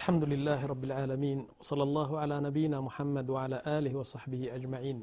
[0.00, 4.98] الحمد لله رب العالمين وصلى الله على نبينا محمد وعلى آله وصحبه أجمعين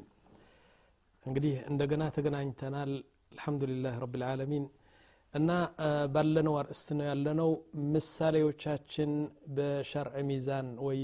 [1.24, 2.90] እንግዲህ እንደገና ተገናኝተናል
[3.32, 4.64] አልሐምዱሊላህ ረብ ልዓለሚን
[5.34, 5.50] እና
[6.14, 7.50] ባለነው አርእስት ነው ያለነው
[7.94, 9.12] ምሳሌዎቻችን
[9.56, 10.98] በሸርዕ ሚዛን ወይ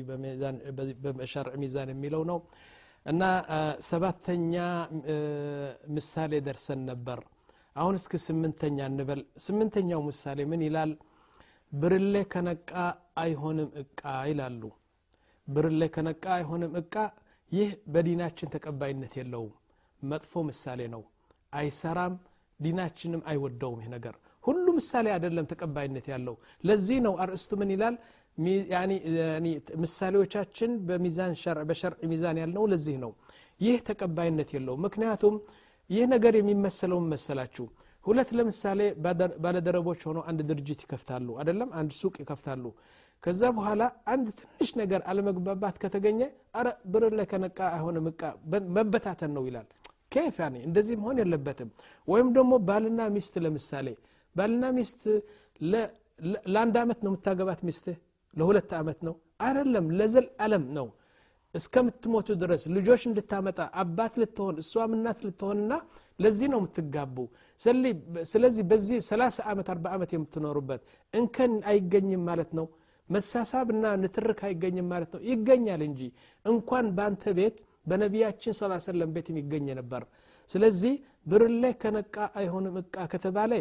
[1.20, 2.38] በሸርዕ ሚዛን የሚለው ነው
[3.06, 3.22] እና
[3.90, 4.54] ሰባተኛ
[5.98, 7.20] ምሳሌ ደርሰን ነበር
[7.80, 10.92] አሁን እስኪ ስምንተኛ እንበል ስምንተኛው ምሳሌ ምን ይላል
[11.71, 12.71] ብርሌ ከነቃ
[13.17, 14.61] አይሆንም እቃ ይላሉ።
[15.47, 16.93] ብርሌ ከነቃ አይሆንም እቃ
[17.51, 19.53] ይህ በዲናችን ተቀባይነት የለውም።
[20.01, 21.03] መጥፎ ምሳሌ ነው።
[21.53, 22.13] አይሰራም
[22.59, 27.95] ዲናችንም አይወደውም ይህ ነገር። ሁሉ ምሳሌ አይደለም ተቀባይነት ያለው። ለዚህ ነው አርእስቱ ምን ይላል?
[29.83, 30.71] ምሳሌዎቻችን
[31.69, 33.11] በሸርዕ ሚዛን ያልነው ለዚህ ነው።
[33.61, 35.35] ይህ ተቀባይነት የለውም። ምክንያቱም
[35.89, 37.65] ይህ ነገር የሚመሰለውን መሰላችሁ
[38.05, 38.79] ሁለት ለምሳሌ
[39.43, 42.63] ባለደረቦች ሆነው አንድ ድርጅት ይከፍታሉ አደለም አንድ ሱቅ ይከፍታሉ።
[43.23, 46.19] ከዛ በኋላ አንድ ትንሽ ነገር አለመግባባት ከተገኘ
[46.59, 48.21] አረ ብር ላይ ከነቃ አይሆንም እቃ
[48.75, 49.67] መበታተን ነው ይላል።
[50.13, 51.69] ኬፍ ያኔ እንደዚህ መሆን የለበትም።
[52.07, 53.87] ወይም ደግሞ ባልና ሚስት ለምሳሌ
[54.35, 55.03] ባልና ሚስት
[56.47, 57.97] ለአንድ አመት ነው የምታገባት ሚስትህ?
[58.33, 59.15] ለሁለት ዓመት ነው?
[59.39, 60.87] አይደለም ለዘል አለም ነው
[61.55, 65.73] እስከምትሞቱ ድረስ ልጆች እንድታመጣ አባት ልትሆን እሷም እናት ልትሆንና
[66.19, 67.15] ለዚህ ነው የምትጋቡ።
[68.31, 70.81] ስለዚህ በዚህ 30 ዓመት 40 ዓመት የምትኖሩበት
[71.13, 72.67] እንከን አይገኝም ማለት ነው።
[73.09, 76.01] መሳሳብና ንትርክ አይገኝም ማለት ነው። ይገኛል እንጂ
[76.45, 80.03] እንኳን በአንተ ቤት በነቢያችን ስ ሰለም ቤት ይገኝ ነበር።
[80.49, 80.93] ስለዚህ
[81.27, 83.51] ብርሌ ከነቃ አይሆንም እቃ ከተባለ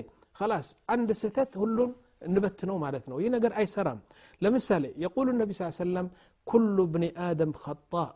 [0.45, 1.91] ላስ አንድ ስህተት ሁሉን
[2.24, 4.00] እንበት ነው ማለት ነው ይህ ነገር አይሰራም
[4.42, 6.08] ለምሳሌ የቁሉ ነቢ ስ ሰለም
[6.48, 8.10] ኩሉ ብኒ አደም ኸጣእ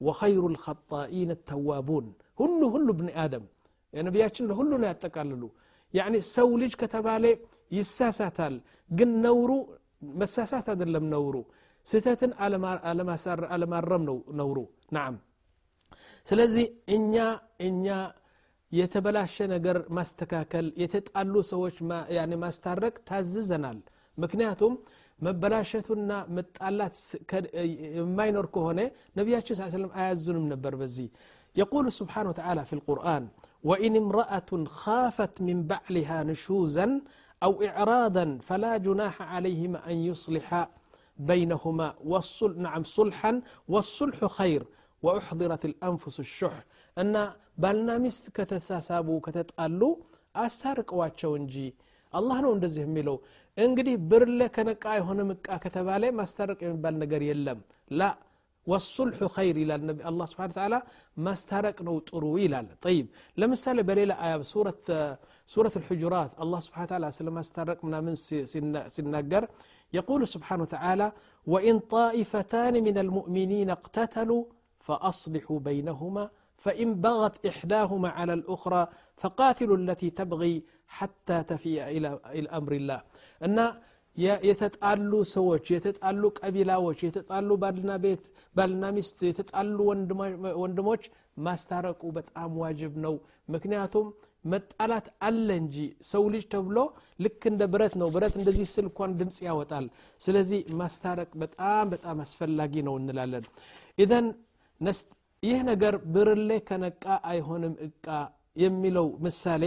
[0.00, 2.06] ወኸይሩ ልኸጣኢን ተዋቡን
[2.40, 3.44] ሁሉ ሁሉ ብኒ አደም
[3.94, 5.42] የነቢያችን ለሁሉ ነው ያጠቃልሉ
[5.94, 7.24] ያኒ ሰው ልጅ ከተባለ
[7.70, 8.54] ይሳሳታል
[8.90, 9.52] ግን ነውሩ
[10.20, 11.36] መሳሳት አይደለም ነውሩ
[11.86, 12.32] ስህተትን
[13.54, 14.58] አለማረም ነው ነውሩ
[14.96, 15.14] ናም
[16.26, 16.64] ስለዚህ
[16.96, 17.14] እኛ
[17.68, 17.86] እኛ
[18.78, 21.76] የተበላሸ ነገር ማስተካከል የተጣሉ ሰዎች
[22.44, 23.78] ማስታረቅ ታዝዘናል
[24.18, 24.74] ምክንያቱም
[25.26, 26.94] መበላሸቱና መጣላት
[27.98, 28.80] የማይኖር ከሆነ
[29.18, 31.08] ነቢያችን ስ ሰለም አያዝኑም ነበር በዚህ
[31.62, 33.22] يقول سبحانه وتعالى في القرآن
[33.68, 34.50] وإن امرأة
[34.82, 36.86] خافت من بعلها نشوزا
[37.42, 40.46] أو إعراضا فلا جناح عليهما أن يصلح
[41.30, 43.32] بينهما والصل نعم صلحا
[43.72, 44.62] والصلح خير
[45.04, 46.56] وأحضرت الأنفس الشح
[47.00, 47.14] أن
[47.62, 49.90] بالنا مست كتساسابو كتتقالو
[50.44, 51.68] أستارك واتشو انجي
[52.18, 53.16] الله ነው እንደዚህ የሚለው
[53.64, 57.60] እንግዲህ ብርለ ከነቃ የሆነ ምቃ ከተባለ ማስታረቅ የሚባል ነገር የለም
[58.00, 58.02] ላ
[58.66, 60.78] والصلح خير إلى النبي الله سبحانه وتعالى
[61.24, 61.76] ما استرق
[62.10, 63.06] طرو إلى طيب
[63.40, 64.80] لما سال بليلة آية سورة
[65.54, 68.14] سورة الحجرات الله سبحانه وتعالى سلم استرق من من
[68.96, 69.44] سنقر
[69.98, 71.06] يقول سبحانه وتعالى
[71.52, 74.42] وإن طائفتان من المؤمنين اقتتلوا
[74.86, 76.24] فأصلحوا بينهما
[76.64, 78.82] فإن بغت إحداهما على الأخرى
[79.22, 80.54] فقاتلوا التي تبغي
[80.96, 81.82] حتى تفيء
[82.36, 83.00] إلى أمر الله
[83.42, 83.58] أن
[84.46, 88.22] የተጣሉ ሰዎች የተጣሉ ቀቢላዎች የተጣሉ ባልና ቤት
[88.56, 89.78] ባልና ሚስት የተጣሉ
[90.62, 91.02] ወንድሞች
[91.46, 93.14] ማስታረቁ በጣም ዋጅብ ነው
[93.54, 94.06] ምክንያቱም
[94.52, 95.76] መጣላት አለ እንጂ
[96.12, 96.78] ሰው ልጅ ተብሎ
[97.24, 99.86] ልክ እንደ ብረት ነው ብረት እንደዚህ ስል እንኳን ድምፅ ያወጣል
[100.26, 103.46] ስለዚህ ማስታረቅ በጣም በጣም አስፈላጊ ነው እንላለን
[104.04, 104.28] ኢዘን
[105.43, 108.05] ይህ ነገር ብርሌ ከነቃ አይሆንም እቃ
[108.63, 109.63] የሚለው ምሳሌ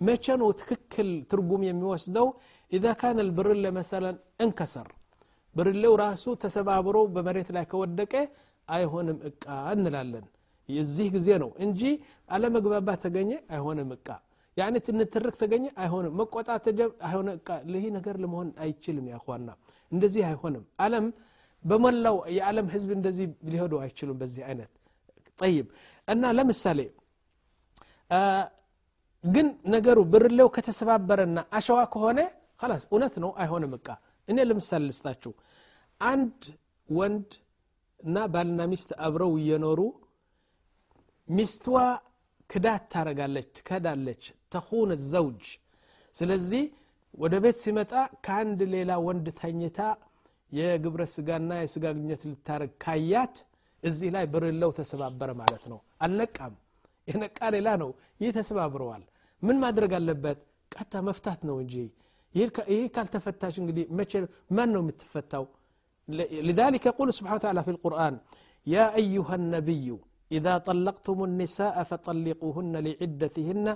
[0.00, 2.26] መቼ ነው ትክክል ትርጉም የሚወስደው?
[2.72, 4.88] ኢዛ ካነ ልብርሌ መሰለን እንከሰር።
[5.56, 8.12] ብርሌው ራሱ ተሰባብሮ በመሬት ላይ ከወደቀ
[8.68, 10.26] አይሆንም እቃ እንላለን።
[10.68, 11.80] የዚህ ጊዜ ነው እንጂ
[12.28, 14.06] አለመግባባት ተገኘ አይሆንም እቃ።
[14.56, 16.64] ያኒ ትንትርክ ተገኘ አይሆንም። መቆጣት
[17.06, 19.48] አይሆነ እቃ። ይህ ነገር ለመሆን አይችልም ያኳና
[19.92, 21.06] እንደዚህ አይሆንም። አለም
[21.64, 24.72] በሞላው የዓለም ህዝብ እንደዚህ ሊሄዱ አይችሉም በዚህ አይነት
[25.38, 25.66] ጠይብ።
[26.08, 26.80] እና ለምሳሌ
[29.24, 32.18] ግን ነገሩ ብርሌው ከተሰባበረና አሸዋ ከሆነ
[32.64, 33.86] ላስ እውነት ነው አይሆንም እቃ።
[34.28, 35.32] እኔ ለምሳሌ ልስጣችሁ።
[36.00, 36.38] አንድ
[36.88, 37.30] ወንድ
[38.00, 39.80] እና ባልና ሚስት አብረው እየኖሩ
[41.28, 41.76] ሚስትዋ
[42.50, 44.22] ክዳት ታረጋለች ትከዳለች
[44.52, 45.44] ተኹን ዘውጅ።
[46.14, 46.64] ስለዚህ
[47.14, 47.92] ወደ ቤት ሲመጣ
[48.24, 49.78] ከአንድ ሌላ ወንድ ተኝታ
[50.52, 53.36] የግብረ ስጋና የስጋ ግኘት ልታረግ ካያት
[53.83, 56.55] እዚህ ላይ ብርለው ተሰባበረ ማለት ነው አልነቃም
[57.07, 57.89] የነቃ ሌላ ነው
[58.23, 59.03] ይህ ተሰባብረዋል
[59.41, 60.39] ምን ማድረግ አለበት
[60.73, 61.75] ቀጥታ መፍታት ነው እንጂ
[62.35, 64.13] ይህ ካልተፈታሽ እንግዲህ መቼ
[64.57, 65.45] ማን ነው የምትፈታው
[66.49, 68.13] لذلك يقول سبحانه وتعالى في القرآن
[68.75, 69.87] يا أيها النبي
[70.37, 73.67] إذا طلقتم النساء فطلقوهن لعدتهن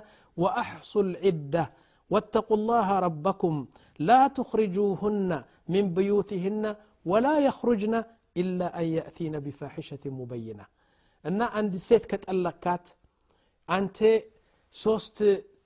[0.42, 1.64] وأحصوا العدة
[2.12, 3.54] واتقوا الله ربكم
[4.08, 5.30] لا تخرجوهن
[5.74, 6.64] من بيوتهن
[7.10, 7.96] ወላ የኽሩጅና
[8.36, 10.60] ኢላ አን የእቲነ ቢፋሒሸት ሙበይና
[11.24, 12.86] እና አንድ ሴት ከጠለካት
[13.68, 13.98] አንተ
[14.74, 15.18] ሶስት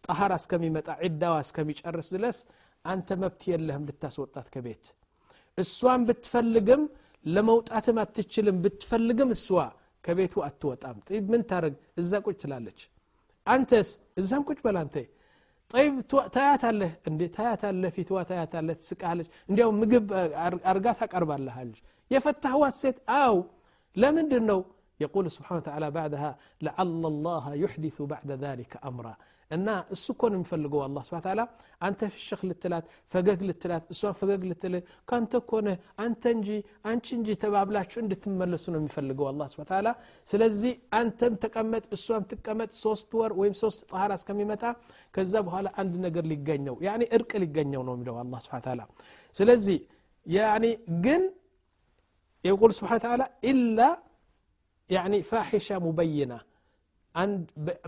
[0.07, 2.39] ጠሃራ እስከሚመጣ ዒዳዋ እስከሚጨርስ ድረስ
[2.85, 4.85] አንተ መብት የለህም ልታስወጣት ከቤት
[5.59, 6.83] እሷን ብትፈልግም
[7.27, 9.49] ለመውጣትም አትችልም ብትፈልግም እሷ
[10.05, 12.81] ከቤቱ አትወጣም ጠይብ ምን ታረግ እዛ ቁጭ ትላለች
[13.47, 13.89] አንተስ
[14.21, 14.77] እዛም ቁጭ በል
[15.63, 15.95] አንተ ጠይብ
[16.35, 20.07] ታያታለህ እንዴ ታያታለህ ፊትዋ ታያታለህ ትስቃለች እንዲያው ምግብ
[20.71, 21.79] አርጋ ታቀርባለሃለች
[22.11, 23.37] የፈታህዋት ሴት አው
[23.97, 24.61] ለምንድን ነው
[25.03, 26.31] يقول سبحانه وتعالى بعدها
[26.67, 29.15] لعل الله يحدث بعد ذلك أمرا
[29.51, 31.41] እና እሱ እኮ ነው የሚፈልገው አላ ስብን ታላ
[31.87, 34.75] አንተ ፍሽክ ልትላት ፈገግ ልትላት እሷን ፈገግ ልትል
[35.09, 36.49] ከአንተ እኮ ነህ አንተ እንጂ
[36.91, 39.89] አንቺ እንጂ ተባብላችሁ እንድትመለሱ ነው የሚፈልገው አላ ስብን ታላ
[40.33, 44.65] ስለዚህ አንተም ተቀመጥ እሷም ትቀመጥ ሶስት ወር ወይም ሶስት ጠሃራ እስከሚመጣ
[45.15, 48.83] ከዛ በኋላ አንድ ነገር ሊገኘው ያኒ እርቅ ሊገኘው ነው የሚለው አላ ስብን ታላ
[49.35, 49.79] ስለዚህ
[50.27, 50.67] ያኒ
[51.07, 51.25] ግን
[52.45, 53.23] የቁል ስብን ታላ
[53.53, 53.81] ኢላ
[54.91, 56.35] ያኒ ፋሒሻ ሙበይና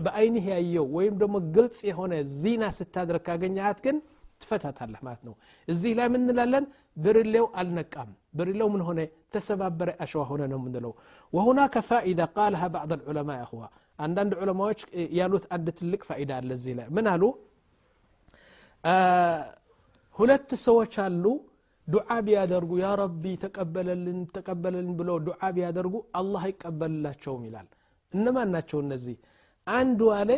[0.05, 3.97] በአይንህ ያየው ወይም ደግሞ ግልጽ የሆነ ዚና ስታድረግ ካገኘሃት ግን
[4.41, 5.33] ትፈታታለህ ማለት ነው
[5.67, 6.65] እዚህ ላይ ምን እንላለን
[6.97, 8.99] ብርሌው አልነቃም ብርሌው ምን ሆነ
[9.35, 10.93] ተሰባበረ አሸዋ ሆነ ነው የምንለው
[11.33, 13.61] ወሁናከ ፋኢዳ ቃልሃ ባዕድ ልዑለማ እኽዋ
[13.99, 14.81] አንዳንድ ዑለማዎች
[15.19, 17.23] ያሉት አንድ ትልቅ ፋኢዳ አለ እዚህ ላይ ምን አሉ
[20.15, 21.25] ሁለት ሰዎች አሉ
[21.87, 27.67] ዱዓ ቢያደርጉ ያ ረቢ ተቀበለልን ተቀበለልን ብለው ዱዓ ቢያደርጉ አላህ አይቀበልላቸውም ይላል
[28.13, 29.17] እነማን ናቸው እነዚህ
[29.67, 30.31] አንዱ አለ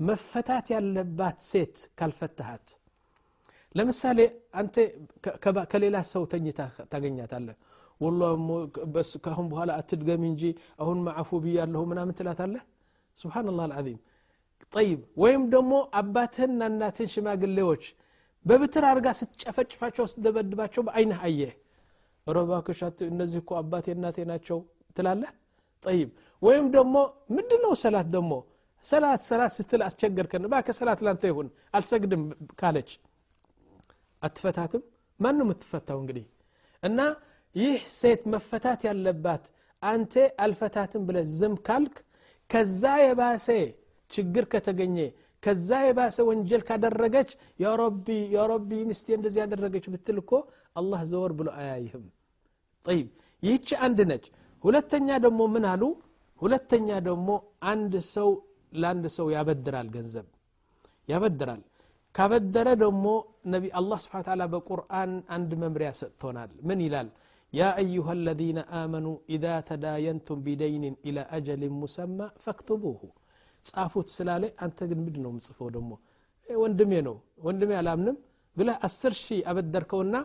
[0.00, 2.68] መፈታት ያለባት ሴት ካልፈታሃት
[3.74, 4.20] ለምሳሌ
[4.60, 4.76] አንተ
[5.72, 6.60] ከሌላ ሰው ተኝታ
[6.92, 7.56] ታገኛታለህ
[8.00, 8.22] ወላ
[8.94, 10.42] በስ ካሁን በኋላ አትድገም እንጂ
[10.82, 12.62] አሁን ማዕፉ ብያለሁ ምናምን ትላታለህ
[13.18, 13.98] ስብናላህ አልዓዚም
[14.72, 17.84] ጠይብ ወይም ደግሞ አባትህንና እናትህን ሽማግሌዎች
[18.45, 21.53] በብትር አድርጋ ስትጨፈጭፋቸው ስትደበድባቸው በአይንህ አየህ
[22.27, 24.57] ረባክሽ እነዚህ እኮ አባቴ እናቴ ናቸው
[24.97, 25.31] ትላለህ?
[25.85, 26.09] ጠይብ።
[26.41, 26.95] ወይም ደግሞ
[27.35, 28.31] ምንድን ነው ሰላት ደግሞ?
[28.83, 32.23] ሰላት ሰላት ስትል አስቸገርከን። ባከ ሰላት ላንተ ይሁን አልሰግድም
[32.59, 32.89] ካለች።
[34.21, 34.83] አትፈታትም?
[35.19, 36.25] ማን ነው የምትፈታው እንግዲህ።
[36.83, 36.99] እና
[37.55, 39.43] ይህ ሴት መፈታት ያለባት
[39.83, 40.13] አንተ
[40.43, 41.95] አልፈታትም ብለ ዝም ካልክ
[42.49, 43.47] ከዛ የባሰ
[44.11, 44.97] ችግር ከተገኘ
[45.44, 47.30] ከዛ የባሰ ወንጀል ካደረገች
[47.64, 50.32] ያረቢ ያረቢ ሚስቴ እንደዚህ ያደረገች ብትል እኮ
[50.80, 52.04] አላህ ዘወር ብሎ አያይህም
[52.86, 53.08] ጠይብ
[53.42, 54.24] ይህች አንድ ነች
[54.64, 55.82] ሁለተኛ ደግሞ ምን አሉ
[56.42, 57.30] ሁለተኛ ደግሞ
[57.72, 58.30] አንድ ሰው
[58.72, 60.26] ለአንድ ሰው ያበድራል ገንዘብ
[61.08, 61.62] ያበድራል
[62.14, 63.06] ካበደረ ደግሞ
[63.54, 67.10] ነቢ አላህ ስብሓን ታላ በቁርአን አንድ መምሪያ ሰጥቶናል ምን ይላል
[67.52, 73.00] يا أيها الذين آمنوا إذا تداينتم بدين إلى أجل مسمى فاكتبوه
[73.65, 75.91] ጻፉት ስላለ አንተ ግን ምንድ ነው ምጽፈው ደግሞ
[76.47, 77.15] ወንድሜ ነው።
[77.45, 78.17] ወንድሜ አላምንም
[78.57, 80.15] ብለህ አስር ሺህ አበደርከውና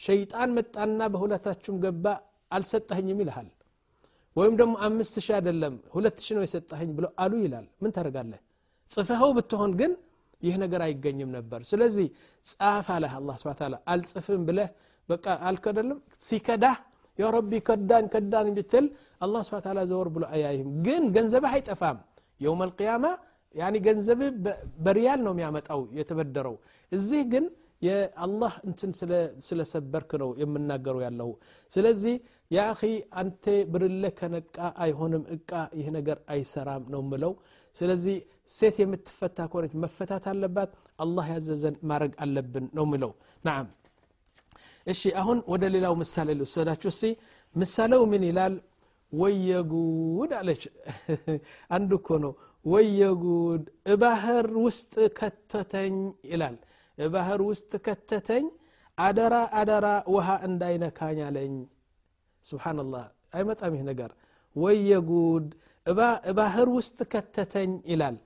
[0.00, 2.04] ሸይጣን መጣና በሁለታችሁም ገባ
[2.50, 3.48] አልሰጠኸኝም ይልሃል።
[4.36, 8.40] ወይም ደግሞ አምስት ሺህ አይደለም ሁለት ሺህ ነው የሰጠኸኝ ብለው አሉ ይላል። ምን ታደርጋለህ?
[8.90, 9.92] ጽፈኸው ብትሆን ግን
[10.42, 12.06] ይህ ነገር አይገኝም ነበር። ስለዚህ
[12.46, 14.68] ጻፍ አለህ አላ ስብን አልጽፍም ብለህ
[15.08, 16.76] በቃ አልከደለም ሲከዳህ
[17.18, 18.86] የረቢ ከዳን ከዳን ብትል
[19.20, 21.98] አላህ ስብን ዘወር ብሎ አያይህም። ግን ገንዘብህ አይጠፋም
[22.40, 23.04] የውም አልቅያማ
[23.54, 24.20] ያኒ ገንዘብ
[24.84, 26.56] በሪያል ነው የሚያመጣው የተበደረው።
[26.92, 27.44] እዚህ ግን
[27.82, 28.90] የአላህ እንትን
[29.46, 31.30] ስለሰበርክ ነው የምናገረው ያለው።
[31.72, 32.14] ስለዚህ
[32.50, 32.82] ያ አኺ
[33.20, 37.32] አንተ ብርለ ከነቃ አይሆንም እቃ ይህ ነገር አይሰራም ነው ምለው
[37.76, 38.16] ስለዚህ
[38.50, 43.12] ሴት የምትፈታ ከሆነች መፈታት አለባት። አላህ ያዘዘን ማድረግ አለብን ነው ምለው
[43.44, 43.66] ናም
[44.86, 47.04] እሺ አሁን ወደ ሌላው ምሳሌ ልወሰዳችሁ እስቲ
[47.54, 48.54] ምሳሌው ምን ይላል
[49.12, 50.62] ወየጉድ አለች።
[51.70, 52.32] አንዱ እኮ ነው።
[52.64, 53.62] ወየጉድ
[53.92, 55.94] እባህር ውስጥ ከተተኝ
[56.30, 56.56] ይላል።
[56.98, 58.46] ባህር ውስጥ ከተተኝ
[58.98, 61.54] አደራ አደራ ውሃ እንዳይነካኝ አለኝ።
[62.44, 64.10] ስብሓንላህ አይመጣም ይህ ነገር።
[64.56, 65.46] ወየጉድ
[66.38, 68.16] ባህር ውስጥ ከተተኝ ይላል።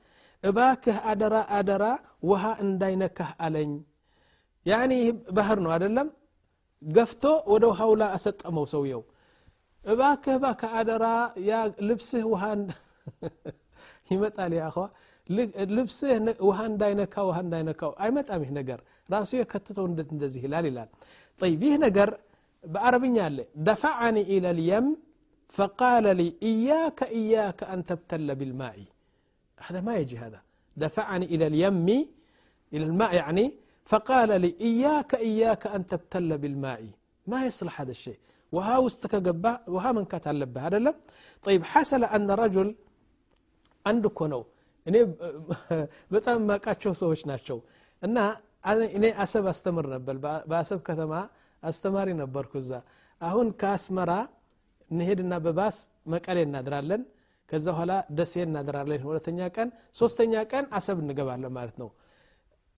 [0.44, 1.84] እባክህ አደራ አደራ
[2.24, 3.70] ውሃ እንዳይነካህ አለኝ።
[4.66, 4.92] ያኒ
[5.36, 6.08] ባህር ነው አደለም
[6.82, 7.22] ገፍቶ
[7.52, 9.02] ወደ ውሃው ላይ አሰጠመው ሰውየው
[9.93, 11.05] እባክህ እባክህ አደራ
[11.49, 11.59] ያ
[11.89, 12.43] ልብስህ ውሃ
[14.13, 14.85] ይመጣል ያ አኸዋ
[15.77, 16.15] ልብስህ
[16.47, 18.79] ውሃ እንዳይነካ ውሃ እንዳይነካው አይመጣም ይህ ነገር
[19.13, 20.89] ራሱ የከትተው እንዴት እንደዚህ ይላል ይላል
[21.41, 22.09] طيب ይህ ነገር
[22.63, 24.87] በአረብኛ አለ ደፈዓኒ ኢላ ልየም
[25.57, 28.77] فقال لي إياك إياك أن تبتل بالماء
[29.65, 30.39] هذا ما يجي هذا
[30.77, 31.87] دفعني إلى اليم
[32.73, 33.45] إلى الماء يعني
[33.91, 36.81] فقال لي إياك إياك أن تبتل بالماء
[37.27, 38.19] ما يصلح هذا الشيء
[38.54, 39.44] ውሃ ውስጥ ከገባ
[39.74, 40.96] ውሃ መንካት አለብህ አይደለም?
[41.44, 42.70] ጠይብ ሐሰለ አነ ረጁል
[43.84, 44.42] አንድ እኮ ነው።
[44.86, 44.96] እኔ
[46.14, 47.58] በጣም የማቃቸው ሰዎች ናቸው።
[48.02, 48.16] እና
[48.96, 50.16] እኔ አሰብ አስተምር ነበር።
[50.50, 51.12] በአሰብ ከተማ
[51.62, 52.70] አስተማሪ ነበርኩ እዛ።
[53.20, 54.12] አሁን ከአስመራ
[54.90, 55.76] እንሄድና በባስ
[56.14, 57.02] መቀሌ እናድራለን።
[57.50, 61.88] ከዛ በኋላ ደሴ እናድራለን ሁለተኛ ቀን። ሶስተኛ ቀን አሰብ እንገባለን ማለት ነው።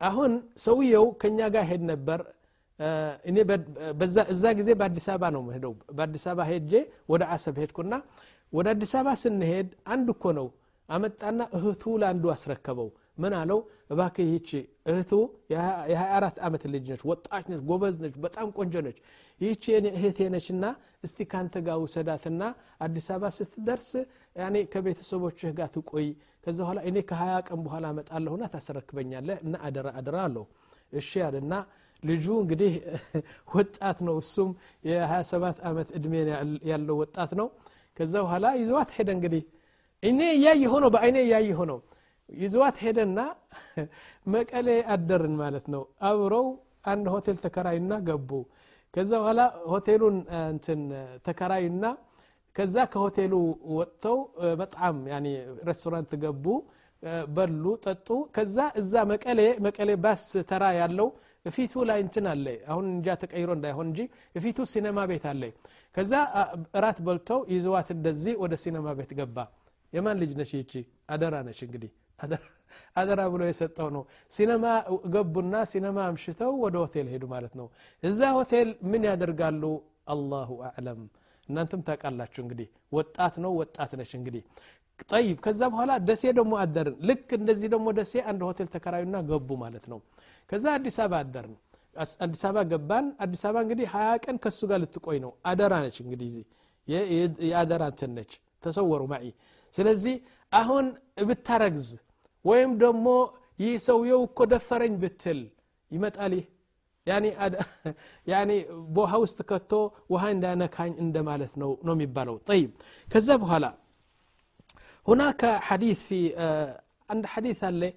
[0.00, 0.32] አሁን
[0.64, 2.20] ሰውየው ከእኛ ጋር ሄድ ነበር።
[3.28, 3.36] እኔ
[4.34, 6.72] እዛ ጊዜ በአዲስ አበባ ነው ሄደው በአዲስ አበባ ሄጄ
[7.12, 7.94] ወደ አሰብ ሄድኩና
[8.52, 10.48] ወደ አዲስ አበባ ስንሄድ አንድ እኮ ነው
[10.88, 13.58] አመጣና እህቱ ለአንዱ አስረከበው። ምን አለው?
[13.92, 14.50] እባክህ ይህች
[14.90, 15.12] እህቱ
[15.52, 18.98] የ24 ዓመት ልጅ ነች ወጣች ነች ጎበዝ ነች በጣም ቆንጆ ነች።
[19.68, 20.66] የኔ እህቴ ነች ና
[21.06, 22.42] እስቲ ካንተ ጋር ውሰዳትና
[22.84, 23.88] አዲስ አበባ ስትደርስ
[24.36, 26.06] ያኔ ከቤተሰቦችህ ጋር ትቆይ
[26.44, 30.44] ከዛ በኋላ እኔ ከሀያ ቀን በኋላ አመጣለሁና ታስረክበኛለህ እና አደራ አደራ አለው።
[30.92, 31.52] እሺ አለና
[32.06, 32.72] ልጁ እንግዲህ
[33.56, 34.50] ወጣት ነው። እሱም
[34.84, 36.14] የ27 ዓመት እድሜ
[36.70, 37.48] ያለው ወጣት ነው።
[37.96, 39.42] ከዛ በኋላ ይዘዋት ሄደ እንግዲህ።
[40.02, 41.78] እኔ እያየ ሆነው በአይኔ እያየ ሆነው
[42.38, 43.18] ይዘዋት ሄደና
[44.34, 46.46] መቀሌ አደርን ማለት ነው። አብረው
[46.84, 48.30] አንድ ሆቴል ተከራዩና ገቡ።
[48.94, 49.40] ከዛ በኋላ
[49.72, 50.82] ሆቴሉን እንትን
[51.26, 51.84] ተከራዩና
[52.56, 53.32] ከዛ ከሆቴሉ
[53.76, 54.18] ወጥተው
[54.60, 54.94] በጣም
[55.68, 56.44] ሬስቶራንት ገቡ
[57.34, 61.08] በሉ ጠጡ። ከዛ እዛ መቀሌ መቀሌ ባስ ተራ ያለው
[61.46, 64.00] ፊቱ ላይ እንትን አለ። አሁን እንጃ ተቀይሮ እንዳይሆን እንጂ
[64.44, 65.42] ፊቱ ሲኔማ ቤት አለ።
[65.94, 66.12] ከዛ
[66.78, 69.38] እራት በልተው ይዘዋት እንደዚህ ወደ ሲኔማ ቤት ገባ።
[69.92, 70.72] የማን ልጅ ነች ይቺ?
[71.12, 71.90] አደራ ነች እንግዲህ።
[72.96, 74.64] አደራ ብሎ የሰጠው ነው። ሲነማ
[75.14, 77.66] ገቡና ሲነማ አምሽተው ወደ ሆቴል ሄዱ ማለት ነው።
[78.02, 79.62] እዛ ሆቴል ምን ያደርጋሉ?
[80.12, 81.00] አላሁ አዕለም።
[81.48, 84.42] እናንተም ታውቃላችሁ እንግዲህ። ወጣት ነው ወጣት ነች እንግዲህ
[85.06, 89.84] ጠይብ ከዛ በኋላ ደሴ ደግሞ አደርን። ልክ እንደዚህ ደግሞ ደሴ አንድ ሆቴል ተከራዩና ገቡ ማለት
[89.92, 89.98] ነው።
[90.50, 91.54] ከዛ አዲስ አበባ አደርን።
[92.24, 96.32] አዲስ አበባ ገባን። አዲስ አበባ እንግዲህ ሀያ ቀን ከሱ ጋር ልትቆይ ነው። አደራ ነች እንግዲህ
[97.44, 99.26] የአደራ እንትን ነች። ተሰወሩ ማይ።
[99.74, 100.14] ስለዚህ
[100.52, 100.84] አሁን
[101.28, 101.88] ብታረግዝ
[102.44, 103.06] ወይም ደግሞ
[103.60, 105.40] ይህ ሰውየው እኮ ደፈረኝ ብትል
[105.90, 106.32] ይመጣል
[107.06, 107.26] ያኒ
[108.94, 109.72] በውሃ ውስጥ ከቶ
[110.12, 112.70] ውሃ እንዳነካኝ እንደማለት ነው ነው የሚባለው። ጠይብ።
[113.08, 113.64] ከዛ በኋላ
[115.07, 116.19] هناك حديث في
[117.09, 117.93] عند حديث اللي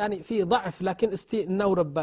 [0.00, 1.98] يعني في ضعف لكن استي نورب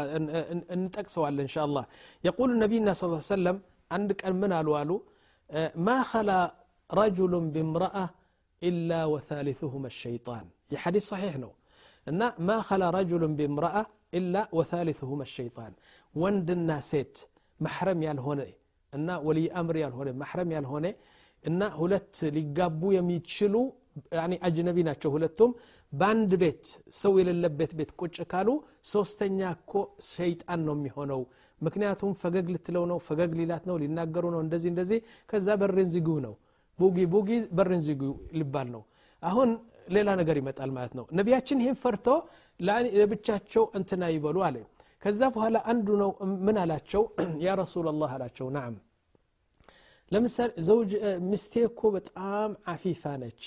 [0.82, 1.84] نتقسوا ان شاء الله
[2.24, 3.56] يقول النبي صلى الله عليه وسلم
[3.92, 5.00] عندك من قالوا
[5.86, 6.40] ما خلا
[7.00, 8.06] رجل بامرأة
[8.68, 11.52] إلا وثالثهما الشيطان يا حديث صحيح نو
[12.08, 13.86] إن ما خلا رجل بامرأة
[14.18, 15.72] إلا وثالثهما الشيطان
[16.22, 17.14] وندنا سيت
[17.64, 18.52] محرم يالهوني
[18.96, 20.86] እና ወልይ አምር ያልሆነ ማሕረም ያልሆነ
[21.48, 23.54] እና ሁለት ሊጋቡ የሚችሉ
[24.47, 25.51] አጅነቢ ናቸው ሁለቱም።
[25.93, 26.63] በአንድ ቤት
[26.99, 28.49] ሰው የሌለበት ቤት ቁጭ ካሉ
[28.91, 29.71] ሶስተኛ እኮ
[30.09, 31.21] ሸይጣን ነው የሚሆነው።
[31.61, 36.33] ምክንያቱም ፈገግ ልትለው ነው ፈገግ ሊላት ነው ሊናገሩ ነው እንደዚህ እንደዚህ። ከዛ በርን ዝጉ ነው።
[36.79, 38.01] ቡጊ ቡጊ በርን ዝጉ
[38.39, 38.83] ሊባል ነው።
[39.23, 39.49] አሁን
[39.87, 42.07] ሌላ ነገር ይመጣል ማለት ነው። ነቢያችን ይህን ፈርቶ
[42.97, 44.57] ለብቻቸው እንትና ይበሉ አለ።
[45.03, 46.11] ከዛ በኋላ አንዱ ነው
[46.45, 47.01] ምን አላቸው?
[47.45, 48.75] ያ ረሱላላህ አላቸው። ናም
[50.11, 50.91] ለምሳሌ ዘውጅ
[51.27, 53.41] ሚስቴ እኮ በጣም አፊፋ ነች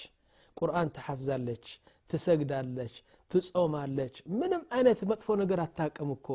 [0.58, 1.66] ቁርአን ተሐፍዛለች
[2.10, 2.96] ትሰግዳለች
[3.32, 6.28] ትጾማለች ምንም አይነት መጥፎ ነገር አታቅም እኮ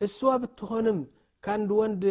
[0.00, 0.98] እሷ ብትሆንም
[1.44, 2.02] ከአንድ ወንድ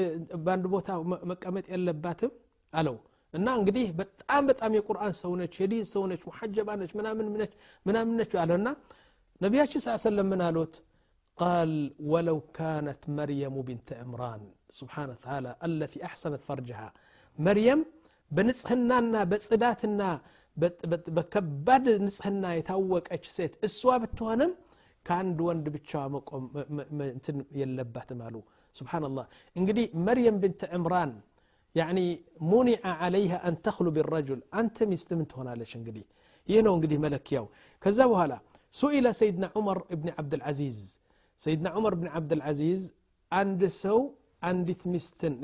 [0.46, 0.90] በአንድ ቦታ
[1.32, 2.32] መቀመጥ የለባትም
[2.74, 2.98] አለው
[3.34, 8.68] እና እንግዲህ በጣም በጣም የቁርአን ሰው ነች የዲን ሰው ነች ሙሐጀባ ነች ምናምን ነች አለና
[9.42, 10.76] ነቢያችን ስ ሰለም ምን አሉት
[11.38, 11.72] قال
[12.12, 14.42] ولو كانت مريم بنت عمران
[14.80, 16.88] سبحانه وتعالى التي أحسنت فرجها
[17.38, 17.80] مريم
[18.32, 20.10] بنصحنا بصداتنا
[21.17, 24.53] በከባድ ንጽህና የታወቀች ሴት እሷ ብትሆንም
[25.07, 26.45] ከአንድ ወንድ ብቻ መቆም
[27.09, 28.37] እንትን የለባትም አሉ
[28.75, 31.13] ስብናላህ እንግዲህ መርየም ብንት ዕምራን
[31.75, 31.99] ያኒ
[32.51, 36.05] ሙኒዐ ዓለይሃ አን ተክሉ ቢረጁል አንተ ሚስት ምን ትሆናለች እንግዲህ
[36.49, 37.47] ይህ ነው እንግዲህ መለኪያው
[37.83, 38.33] ከዛ በኋላ
[38.75, 40.79] ሱኢለ ሰይድና ዑመር እብን ዓብድልዓዚዝ
[41.41, 42.83] ሰይድና ዑመር ብን ዓብድልዓዚዝ
[43.33, 43.99] አንድ ሰው
[44.43, 45.35] አንዲት ሚስትን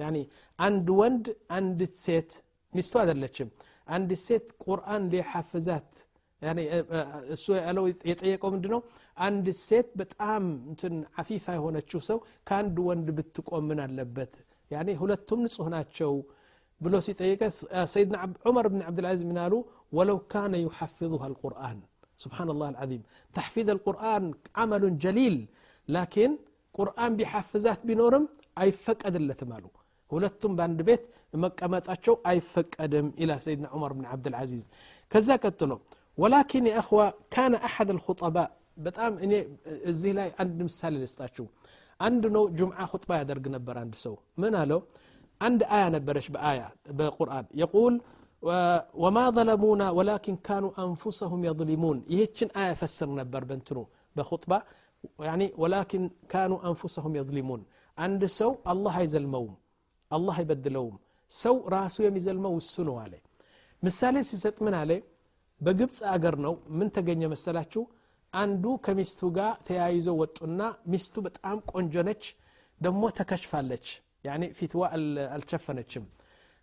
[0.58, 1.26] አንድ ወንድ
[1.58, 2.30] አንዲት ሴት
[2.72, 3.48] ሚስቱ አይደለችም
[3.88, 5.90] አንድ ሴት ቁርአን ሊሐፍዛት
[7.34, 8.80] እሱ ያለው የጠየቀው ምንድ ነው
[9.26, 12.18] አንድ ሴት በጣም እንትን አፊፋ የሆነችው ሰው
[12.48, 14.34] ከአንድ ወንድ ብትቆም ምን አለበት
[14.70, 16.12] ያኔ ሁለቱም ንጹህ ናቸው
[16.80, 17.42] ብሎ ሲጠይቀ
[17.94, 18.16] ሰይድና
[18.48, 19.54] ዑመር ብን ዓብድልዓዚዝ ምን አሉ
[19.98, 21.78] ወለው ካነ ዩሐፍظሃ አልቁርአን
[22.24, 23.02] سبحان الله العظيم
[23.38, 24.24] تحفيظ القرآن
[24.60, 25.36] عمل جليل
[25.88, 26.30] لكن
[26.78, 28.24] قرآن بحفزات بنورم
[28.60, 29.70] أي فقد اللتمالو
[30.10, 31.02] ሁለቱም በአንድ ቤት
[31.42, 34.64] መቀመጣቸው አይፈቀድም ይላል ሰይድና ዑመር ብን ዓብድልዓዚዝ
[35.12, 35.72] ከዛ ቀጥሎ
[36.18, 37.00] ወላኪን የእኽዋ
[37.34, 38.36] ካነ አሐድ አልኹጠባ
[38.86, 39.32] በጣም እኔ
[39.90, 41.46] እዚህ ላይ አንድ ምሳሌ ልስጣችሁ
[42.00, 44.80] አንድ ነው ጁምዓ ሁጥባ ያደርግ ነበር አንድ ሰው ምን አለው
[45.40, 46.60] አንድ አያ ነበረች በአያ
[46.98, 47.94] በቁርአን የቁል
[49.02, 53.78] ወማ ظለሙና ወላኪን ካኑ አንፉሰሁም የظሊሙን ይህችን አያ ፈስር ነበር በንትኑ
[54.16, 54.52] በኹጥባ
[55.62, 57.62] ወላኪን ካኑ አንፉሰሁም የظሊሙን
[57.98, 59.54] አንድ ሰው አላህ አይዘልመውም
[60.10, 60.96] አላህ አይበድለውም።
[61.32, 63.14] ሰው ራሱ የሚዘልመው እሱ ነው አለ።
[63.82, 64.90] ምሳሌ ሲሰጥ ምን አለ?
[65.60, 67.82] በግብፅ አገር ነው። ምን ተገኘ መሰላችሁ?
[68.32, 70.60] አንዱ ከሚስቱ ጋር ተያይዘው ወጡና
[70.92, 72.24] ሚስቱ በጣም ቆንጆ ነች
[72.80, 73.86] ደግሞ ተከሽፋለች።
[74.24, 74.82] ያኔ ፊትዋ
[75.34, 76.04] አልቸፈነችም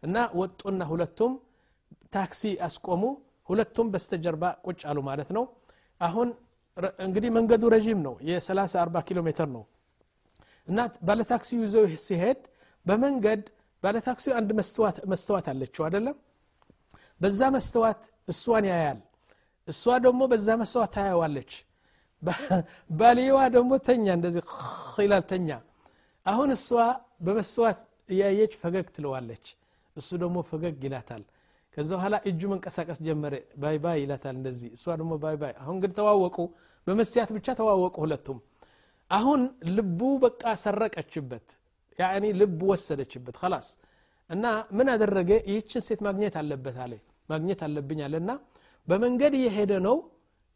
[0.03, 1.33] እና ወጡና ሁለቱም
[2.15, 3.03] ታክሲ አስቆሙ።
[3.49, 5.43] ሁለቱም በስተጀርባ ቁጭ አሉ ማለት ነው።
[6.01, 6.29] አሁን
[7.05, 9.63] እንግዲህ መንገዱ ረዥም ነው። የ30 40 ኪሎ ሜትር ነው።
[10.67, 12.39] እና ባለታክሲው ይዘው ሲሄድ
[12.85, 13.43] በመንገድ
[13.83, 14.49] ባለታክሲው አንድ
[15.11, 16.15] መስተዋት አለችው አይደለም?
[17.21, 18.99] በዛ መስተዋት እሷን ያያል።
[19.67, 21.51] እሷ ደግሞ በዛ መስተዋት ታያዋለች
[22.99, 24.43] ባልየዋ ደግሞ ተኛ እንደዚህ
[24.99, 25.49] ይላል ተኛ።
[26.25, 26.67] አሁን እሷ
[27.25, 29.45] በመስተዋት እያየች ፈገግ ትለዋለች።
[29.95, 31.23] እሱ ደግሞ ፈገግ ይላታል።
[31.77, 35.91] ከዛ በኋላ እጁ መንቀሳቀስ ጀመረ። bye bye ይላታል እንደዚህ። እሷ ደግሞ bye bye። አሁን ግን
[35.97, 36.37] ተዋወቁ።
[36.87, 38.39] በመስተያት ብቻ ተዋወቁ ሁለቱም።
[39.11, 39.41] አሁን
[39.75, 41.47] ልቡ በቃ ሰረቀችበት
[41.99, 43.67] يعني ልብ ወሰደችበት خلاص
[44.29, 44.45] እና
[44.77, 45.31] ምን አደረገ?
[45.49, 46.93] ይህችን ሴት ማግኘት አለበት አለ።
[47.29, 48.31] ማግኘት አለብኝ አለና
[48.87, 49.97] በመንገድ እየሄደ ነው።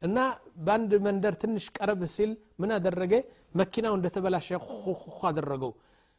[0.02, 0.18] እና
[0.66, 2.32] በአንድ መንደር ትንሽ ቀረብ ሲል
[2.62, 3.14] ምን አደረገ?
[3.56, 4.48] መኪናው እንደተበላሸ
[5.30, 5.72] አደረገው።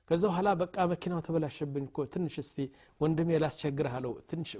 [0.08, 2.58] ከዛ በኋላ በቃ መኪናው ተበላሸብኝ እኮ ትንሽ እስቲ
[3.00, 4.50] ወንድሜ ላስቸግርህ አለው። ትንሽ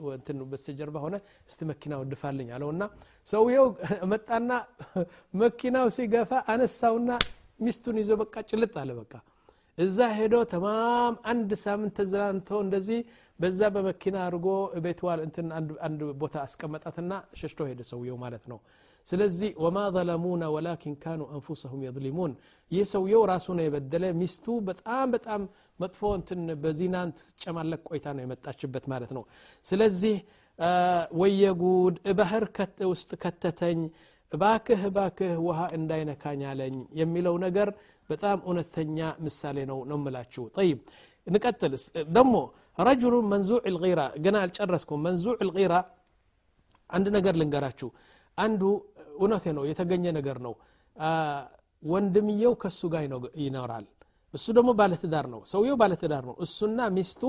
[0.50, 1.16] በስተጀርባ ሆነ።
[1.48, 2.82] እስቲ መኪናው ድፋልኝ አለው። እና
[3.28, 3.66] ሰውየው
[4.12, 4.50] መጣና
[5.40, 7.10] መኪናው ሲገፋ አነሳውና
[7.60, 9.12] ሚስቱን ይዞ በቃ ጭልጥ አለ በቃ
[9.78, 13.00] እዛ ሄዶ ተማም አንድ ሳምንት ተዝናንቶ እንደዚህ
[13.40, 14.46] በዛ በመኪና አድርጎ
[14.84, 15.46] ቤትዋል እንትን
[15.86, 18.58] አንድ ቦታ አስቀመጣትና ሸሽቶ ሄደ ሰውየው ማለት ነው።
[19.06, 22.32] ስለዚህ ወማ ظለሙና ወላኪን ካኑ አንፉሰሁም የظሊሙን
[22.70, 25.42] ይህ ሰውየው ራሱ ነው የበደለ። ሚስቱ በጣም በጣም
[25.80, 29.24] መጥፎ እንትን በዚናን ትጨማለቅ ቆይታ ነው የመጣችበት ማለት ነው።
[29.66, 30.16] ስለዚህ
[31.20, 32.44] ወየጉድ ባህር
[32.92, 33.80] ውስጥ ከተተኝ
[34.32, 37.68] እባክህ እባክህ ውሃ እንዳይነካኝ አለኝ የሚለው ነገር
[38.10, 40.78] በጣም እውነተኛ ምሳሌ ነው ነው ምላችሁ ጠይብ
[41.26, 41.72] ንቀጥል
[42.16, 42.36] ደግሞ
[42.78, 45.74] ረጅሉ መንዙዕ ልራ ገና አልጨረስኩም። መንዙዕ ልራ
[46.90, 47.88] አንድ ነገር ልንገራችሁ።
[48.38, 48.62] አንዱ
[49.16, 50.54] እውነቴ ነው የተገኘ ነገር ነው።
[51.82, 53.02] ወንድምየው ከሱ ጋር
[53.44, 53.86] ይኖራል።
[54.34, 57.22] እሱ ደግሞ ባለትዳር ነው ሰውየው ባለትዳር ነው። እሱና ሚስቱ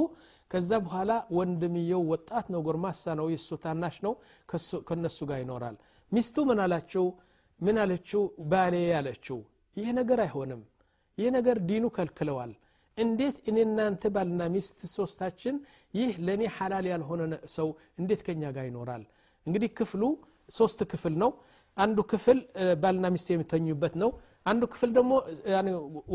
[0.51, 4.13] ከዛ በኋላ ወንድምየው ወጣት ነው ጎርማሳ ነው የእሱ ታናሽ ነው
[4.89, 5.75] ከነሱ ጋር ይኖራል።
[6.11, 7.05] ሚስቱ ምን አላችው?
[7.59, 8.21] ምን አለችው?
[8.51, 9.39] ባሌ ያለችው
[9.77, 10.61] ይህ ነገር አይሆንም
[11.17, 12.51] ይህ ነገር ዲኑ ከልክለዋል።
[12.97, 15.55] እንዴት እኔ እናንተ ባልና ሚስት ሶስታችን
[15.93, 17.21] ይህ ለእኔ ሐላል ያልሆነ
[17.55, 17.67] ሰው
[17.99, 19.03] እንዴት ከኛ ጋር ይኖራል?
[19.45, 20.03] እንግዲህ ክፍሉ
[20.49, 21.31] ሶስት ክፍል ነው።
[21.77, 22.39] አንዱ ክፍል
[22.81, 24.09] ባልና ሚስት የሚተኙበት ነው።
[24.45, 25.11] አንዱ ክፍል ደግሞ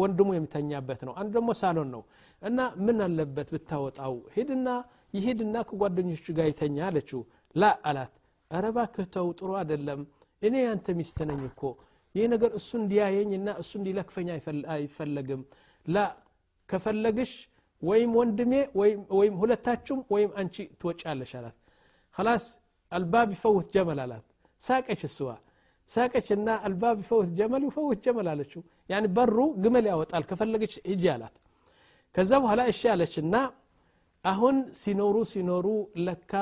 [0.01, 2.03] ወንድሙ የሚተኛበት ነው። አንዱ ደግሞ ሳሎን ነው።
[2.43, 4.69] እና ምን አለበት ብታወጣው ሂድና
[5.15, 7.21] ይሄድና ከጓደኞቹ ጋር ይተኛ አለችው።
[7.55, 8.13] ላ አላት።
[8.51, 10.01] አረባ ክተው ጥሩ አይደለም።
[10.43, 11.63] እኔ ያንተ ሚስት ነኝ እኮ
[12.17, 14.29] ይህ ነገር እሱ እንዲያየኝና እሱ እንዲለክፈኝ
[14.75, 15.43] አይፈለግም።
[15.87, 16.05] ላ
[16.69, 17.33] ከፈለግሽ
[17.83, 18.53] ወይም ወንድሜ
[19.13, 21.57] ወይም ሁለታችሁም ወይም አንቺ ትወጫለሽ አላት።
[22.15, 22.45] ላስ
[22.93, 24.25] አልባብ ይፈውት ጀመል አላት።
[24.63, 25.29] ሳቀች እስዋ
[25.91, 31.35] ሳቀችና አልባብ ይፈውት ጀመል ይፈውት ጀመል አለችው። ያን በሩ ግመል ያወጣል። ከፈለገች ሂጂ አላት።
[32.15, 33.35] ከዛ በኋላ እሺ አለችና
[34.25, 35.67] አሁን ሲኖሩ ሲኖሩ
[36.07, 36.33] ለካ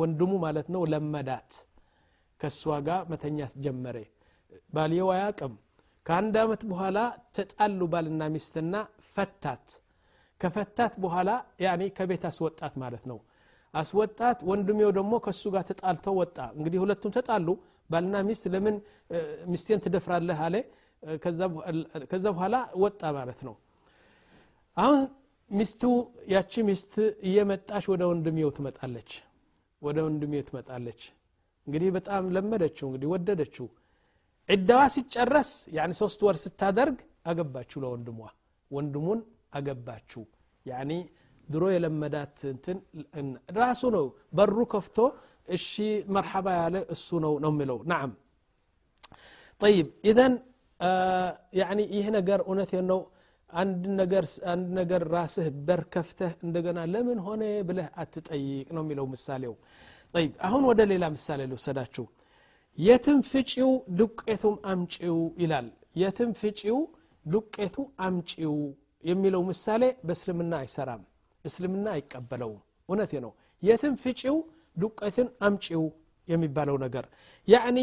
[0.00, 1.50] ወንድሙ ማለት ነው ለመዳት።
[2.40, 3.96] ከእሷ ጋር መተኛት ጀመረ።
[4.74, 5.54] ባልየው አያቅም
[6.06, 6.98] ከአንድ አመት በኋላ
[7.36, 8.74] ተጣሉ። ባልና ሚስትና
[9.14, 9.66] ፈታት።
[10.40, 11.30] ከፈታት በኋላ
[11.64, 13.18] ያኒ ከቤት አስወጣት ማለት ነው።
[13.74, 17.48] አስወጣት። ወንድሜው ደግሞ ከእሱ ጋር ተጣልቶ ወጣ። እንግዲህ ሁለቱም ተጣሉ።
[17.90, 18.76] ባልና ሚስት ለምን
[19.50, 20.38] ሚስቴን ትደፍራለህ?
[20.46, 20.54] አለ።
[22.10, 23.54] ከዛ በኋላ ወጣ ማለት ነው።
[24.76, 25.00] አሁን
[25.50, 25.82] ሚስቱ
[26.28, 26.94] ያቺ ሚስት
[27.28, 29.10] እየመጣች ወደ ወንድሜው ትመጣለች።
[29.82, 31.00] ወደ ወንድሜው ትመጣለች
[31.67, 33.67] እንግዲህ በጣም ለመደችው እንግዲህ ወደደችው
[34.49, 36.97] ዕዳዋ ሲጨረስ ያኒ ሶስት ወር ስታደርግ
[37.31, 38.19] አገባችው ለወንድሟ
[38.71, 39.19] ወንድሙን
[39.57, 40.23] አገባችው
[40.65, 40.91] ያኒ
[41.47, 42.77] ድሮ የለመዳት እንትን
[43.57, 44.05] ራሱ ነው
[44.37, 44.97] በሩ ከፍቶ
[45.55, 45.69] እሺ
[46.15, 48.11] መርሐባ ያለ እሱ ነው ነው የሚለው ናም
[49.61, 50.33] ጠይብ ኢዘን
[51.59, 53.01] ያኒ ይህ ነገር እውነት ነው
[53.53, 59.55] አንድ ነገር አንድ ነገር ራስህ በር ከፍተህ እንደገና ለምን ሆነ ብለህ አትጠይቅ ነው የሚለው ምሳሌው
[60.16, 62.04] ጠይብ አሁን ወደ ሌላ ምሳሌ ልውሰዳችሁ
[62.78, 65.68] የትም ፍጪው ዱቄቱም አምጪው ይላል
[66.02, 66.78] የትም ፍጪው
[67.26, 67.76] ዱቄቱ
[68.06, 68.56] አምጪው
[69.04, 71.02] የሚለው ምሳሌ በእስልምና አይሰራም
[71.44, 74.36] እስልምና አይቀበለውም እውነቴ ነው የትም ፍጪው
[74.76, 75.84] ዱቄትን አምጪው
[76.28, 77.04] የሚባለው ነገር
[77.48, 77.78] ያዕኒ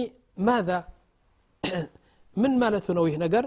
[0.47, 0.79] ማذا
[2.35, 3.45] ምን ማለቱ ነው ይህ ነገር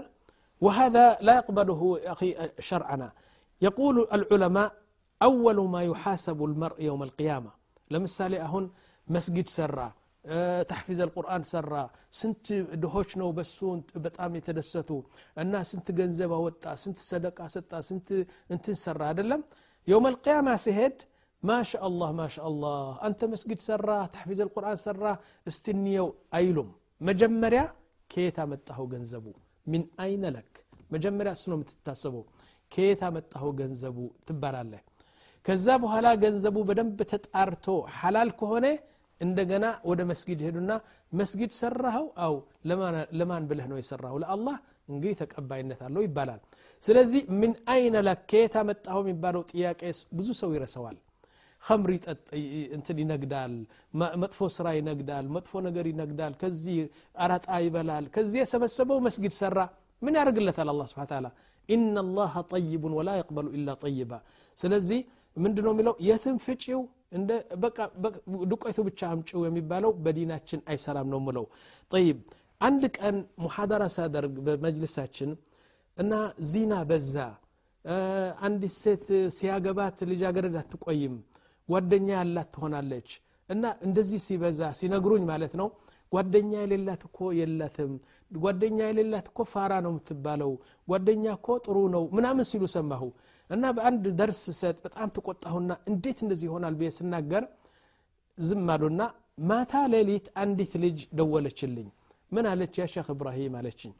[0.61, 1.81] وهذا لا يقبله
[2.13, 3.09] أخي شرعنا
[3.61, 4.69] يقول العلماء
[5.21, 7.51] أول ما يحاسب المرء يوم القيامة
[7.91, 8.65] ለምሳሌ አሁን
[9.07, 9.79] መስጊድ ሰራ
[10.69, 11.73] ተሕፊዝ አልቁርአን ሰራ
[12.19, 12.47] ስንት
[12.83, 13.57] ድሆች ነው በሱ
[14.05, 14.89] በጣም የተደሰቱ
[15.43, 18.09] እና ስንት ገንዘብ አወጣ ስንት ሰደቃ ሰጣ ስንት
[18.55, 19.43] እንትን ሰራ አይደለም
[19.87, 20.97] የውም አልቅያማ ሲሄድ
[21.43, 25.03] ማሻ አላህ ማሻ አላህ አንተ መስጊድ ሰራ ተሕፊዝ አልቁርአን ሰራ
[25.51, 26.07] እስትንየው
[26.39, 26.69] አይሉም
[27.01, 27.61] መጀመሪያ
[28.09, 29.25] ከየት አመጣኸው ገንዘቡ
[29.67, 30.53] ሚን አይነ ለክ
[30.95, 32.23] መጀመሪያ እሱ ነው የምትታሰበው
[32.71, 33.97] ከየት አመጣኸው ገንዘቡ
[34.27, 34.81] ትባላለህ
[35.46, 37.66] ከዛ በኋላ ገንዘቡ በደንብ ተጣርቶ
[37.98, 38.66] ሐላል ከሆነ
[39.20, 40.72] እንደገና ወደ መስጊድ ሄዱና
[41.12, 42.34] መስጊድ ሰራኸው አው
[43.18, 44.56] ለማን ብለህ ነው የሰራኸው ለአላህ
[44.88, 46.40] እንግዲህ ተቀባይነት አለው ይባላል
[46.82, 49.80] ስለዚህ ምን አይነ ለክ ከየት አመጣኸው የሚባለው ጥያቄ
[50.18, 50.96] ብዙ ሰው ይረሰዋል
[51.62, 51.90] ከምር
[52.76, 53.52] እንትን ይነግዳል
[54.22, 56.78] መጥፎ ስራ ይነግዳል መጥፎ ነገር ይነግዳል ከዚህ
[57.24, 59.58] አራጣ ይበላል ከዚህ የሰበሰበው መስጊድ ሰራ
[60.02, 61.26] ምን ያደርግለታል አላ ስብን ታላ
[61.68, 64.12] ኢነ ላሀ ጠይቡን ወላ የቅበሉ ኢላ ጠይባ
[64.58, 65.00] ስለዚህ
[65.37, 65.95] ምንድ ነው የሚለው?
[66.07, 66.81] የትም ፍጪው
[67.17, 67.31] እንደ
[68.51, 71.45] ዱቄቱ ብቻ አምጪው የሚባለው በዲናችን አይሰራም ነው ምለው
[71.91, 72.17] ጠይብ
[72.61, 75.31] አንድ ቀን ሙሐደራ ሳደርግ በመጅልሳችን
[75.97, 76.13] እና
[76.51, 77.15] ዚና በዛ
[78.45, 79.05] አንዲት ሴት
[79.37, 81.15] ሲያገባት ልጃገረድ አትቆይም
[81.69, 83.09] ጓደኛ ያላት ትሆናለች
[83.49, 85.67] እና እንደዚህ ሲበዛ ሲነግሩኝ ማለት ነው
[86.11, 87.93] ጓደኛ የሌላት እኮ የላትም
[88.31, 90.51] ጓደኛ የሌላት እኮ ፋራ ነው የምትባለው
[90.87, 93.03] ጓደኛ እኮ ጥሩ ነው ምናምን ሲሉ ሰማሁ
[93.49, 97.43] እና በአንድ ደርስ ሰጥ በጣም ተቆጣሁና እንዴት እንደዚህ ይሆናል ብዬ ስናገር
[98.37, 99.01] ዝም አሉና
[99.47, 101.87] ማታ ሌሊት አንዲት ልጅ ደወለችልኝ።
[102.31, 102.73] ምን አለች?
[102.79, 103.91] ያ ሼክ እብራሂም አለችኝ።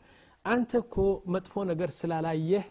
[0.46, 0.96] አንተ እኮ
[1.34, 2.66] መጥፎ ነገር ስላላየህ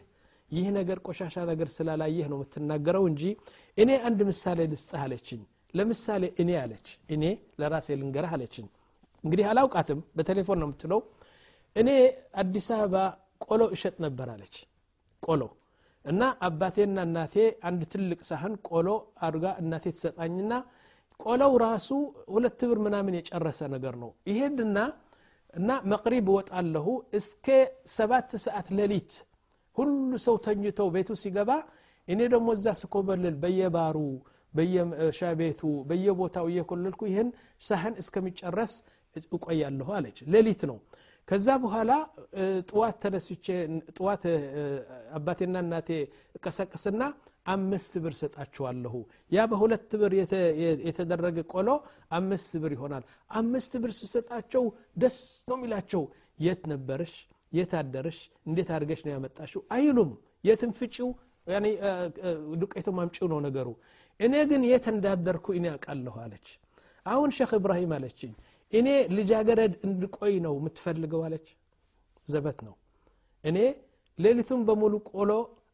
[0.51, 3.23] ይህ ነገር ቆሻሻ ነገር ስላላየህ ነው የምትናገረው እንጂ
[3.79, 5.41] እኔ አንድ ምሳሌ ልስጥህ አለችኝ።
[5.75, 7.25] ለምሳሌ እኔ አለች። እኔ
[7.61, 8.67] ለራሴ ልንገርህ አለችኝ።
[9.25, 11.01] እንግዲህ አላውቃትም በቴሌፎን ነው የምትለው።
[11.77, 11.89] እኔ
[12.43, 12.97] አዲስ አበባ
[13.47, 14.55] ቆሎ እሸጥ ነበር አለች።
[15.23, 15.43] ቆሎ
[16.07, 17.35] እና አባቴና እናቴ
[17.69, 18.89] አንድ ትልቅ ሳህን ቆሎ
[19.27, 20.53] አድርጋ እናቴ ትሰጣኝና
[21.21, 21.89] ቆሎው ራሱ
[22.35, 24.79] ሁለት ብር ምናምን የጨረሰ ነገር ነው። ይሄድና
[25.55, 26.87] እና መቅሪብ እወጣለሁ።
[27.19, 27.47] እስከ
[27.95, 29.13] ሰባት ሰዓት ሌሊት
[29.77, 29.93] ሁሉ
[30.27, 31.51] ሰው ተኝተው ቤቱ ሲገባ
[32.09, 33.97] እኔ ደግሞ እዛ ስኮበልል በየባሩ
[34.55, 37.29] በየሻ ቤቱ በየቦታው እየኮለልኩ ይህን
[37.63, 38.75] ሳህን እስከሚጨረስ
[39.33, 40.79] እቆያለሁ አለች። ሌሊት ነው
[41.29, 41.93] ከዛ በኋላ
[42.69, 43.47] ጥዋት ተነስቼ
[43.97, 44.25] ጥዋት
[45.19, 45.89] አባቴና እናቴ
[46.45, 47.03] ቀሰቅስና
[47.47, 48.95] አምስት ብር ሰጣችኋለሁ
[49.33, 50.13] ያ በሁለት ብር
[50.87, 51.69] የተደረገ ቆሎ
[52.19, 53.05] አምስት ብር ይሆናል።
[53.41, 54.65] አምስት ብር ስሰጣቸው
[54.97, 55.19] ደስ
[55.51, 56.03] ነው የሚላቸው።
[56.39, 57.13] የት ነበርሽ?
[57.53, 58.19] የት አደርሽ?
[58.49, 59.63] እንዴት አድርገሽ ነው ያመጣሽው?
[59.77, 60.11] አይሉም።
[60.45, 61.11] የትን ፍጪው
[62.61, 63.69] ዱቄቱ ማምጪው ነው ነገሩ።
[64.21, 66.47] እኔ ግን የት እንዳደርኩ እኔ አውቃለሁ አለች።
[67.07, 68.33] አሁን ሼክ እብራሂም አለችኝ
[68.74, 71.48] እኔ ልጃገረድ እንድቆይ ነው የምትፈልገው አለች
[72.28, 72.76] ዘበት ነው
[73.44, 73.58] እኔ
[74.20, 75.32] ሌሊቱን በሙሉ ቆሎ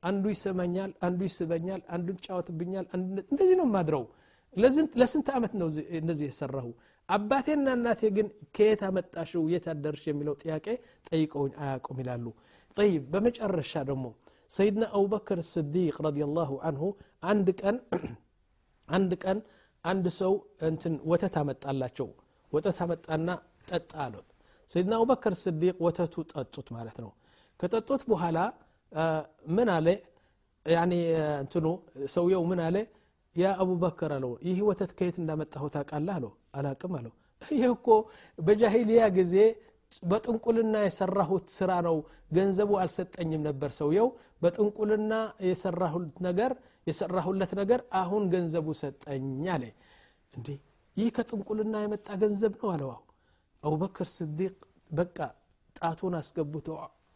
[0.10, 2.86] አንዱ ይሰማኛል አንዱ ይስበኛል አንዱ ይጫወትብኛል
[3.32, 4.04] እንደዚህ ነው ማድረው
[5.02, 5.68] ለስንት ዓመት ነው
[6.00, 6.68] እንደዚህ የሰራሁ
[7.10, 10.66] አባቴና እናቴ ግን ከየት አመጣሽው የት አደርሽ የሚለው ጥያቄ
[11.10, 12.26] ጠይቀውኝ አያውቁም ይላሉ
[12.78, 14.06] ጠይብ በመጨረሻ ደግሞ
[14.52, 16.84] ሰይድና አቡበክር ስዲቅ ረዲላሁ አንሁ
[17.32, 17.78] አንድ ቀን
[18.88, 19.40] አንድ ቀን
[19.84, 20.34] አንድ ሰው
[20.70, 22.08] እንትን ወተት አመጣላቸው
[22.54, 23.30] ወተት አመጣና
[23.70, 24.28] ጠጣ አሉት
[24.70, 27.12] ሰይድና አቡበክር ስዲቅ ወተቱ ጠጡት ማለት ነው
[27.60, 28.38] ከጠጡት በኋላ
[29.56, 29.88] ምን አለ
[30.66, 30.94] ያኒ
[31.42, 31.66] እንትኑ
[32.16, 32.78] ሰውየው ምን አለ
[33.36, 37.88] ያ አቡበከር አለው ይህ ወተት ከየት እንዳመጣሁ ታውቃለህ አለው አላቅም አለው ይህ እኮ
[38.38, 39.36] በጃሂልያ ጊዜ
[40.04, 41.98] በጥንቁልና የሰራሁት ስራ ነው
[42.38, 44.08] ገንዘቡ አልሰጠኝም ነበር ሰውየው
[44.44, 45.14] በጥንቁልና
[45.50, 46.52] የሰራሁት ነገር
[46.88, 49.64] የሰራሁለት ነገር አሁን ገንዘቡ ሰጠኝ አለ
[50.34, 50.50] እንዴ
[50.98, 52.92] ይህ ከጥንቁልና የመጣ ገንዘብ ነው አለው
[53.64, 54.56] አቡበክር ስዲቅ
[54.92, 55.18] በቃ
[55.76, 56.68] ጣቱን አስገብቶ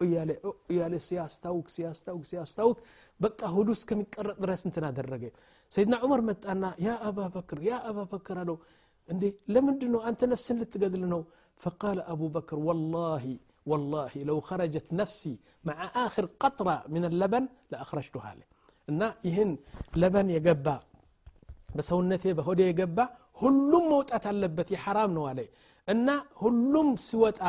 [0.02, 0.32] እያለ
[0.74, 2.78] እያለ ሲያስታውክ ሲያስታውክ ሲያስታውክ
[3.20, 5.24] በቃ ሁዱ እስከሚቀረጥ ድረስ እንትን አደረገ
[5.72, 8.58] ሰይድና ዑመር መጣና ያ አባበክር ያ አባበክር አለው
[9.10, 11.24] እንዴ ለምንድን ነው አንተ ነፍስን ልትገድል ነው
[11.62, 13.24] فقال أبو بكر والله
[13.66, 15.34] والله لو خرجت نفسي
[15.68, 18.46] مع آخر قطرة من اللبن لأخرجتها له
[18.88, 19.52] እና ይህን
[20.02, 20.68] ለበን የገባ
[21.76, 22.98] በሰውነቴ በሆዴ የገባ
[23.42, 25.40] ሁሉም መውጣት አለበት የሐራም ነው አለ
[25.88, 26.08] እና
[26.44, 27.42] ሁሉም ሲወጣ